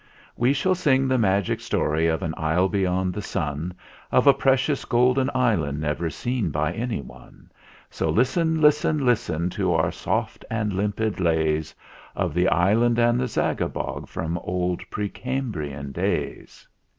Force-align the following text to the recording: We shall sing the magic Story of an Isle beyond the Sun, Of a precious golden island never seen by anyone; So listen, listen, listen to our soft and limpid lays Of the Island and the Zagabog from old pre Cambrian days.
We 0.35 0.51
shall 0.51 0.73
sing 0.73 1.07
the 1.07 1.19
magic 1.19 1.59
Story 1.61 2.07
of 2.07 2.23
an 2.23 2.33
Isle 2.35 2.69
beyond 2.69 3.13
the 3.13 3.21
Sun, 3.21 3.75
Of 4.11 4.25
a 4.25 4.33
precious 4.33 4.83
golden 4.83 5.29
island 5.35 5.79
never 5.79 6.09
seen 6.09 6.49
by 6.49 6.73
anyone; 6.73 7.51
So 7.91 8.09
listen, 8.09 8.59
listen, 8.59 9.05
listen 9.05 9.51
to 9.51 9.75
our 9.75 9.91
soft 9.91 10.43
and 10.49 10.73
limpid 10.73 11.19
lays 11.19 11.75
Of 12.15 12.33
the 12.33 12.47
Island 12.49 12.97
and 12.97 13.19
the 13.19 13.27
Zagabog 13.27 14.07
from 14.07 14.39
old 14.39 14.81
pre 14.89 15.07
Cambrian 15.07 15.91
days. 15.91 16.67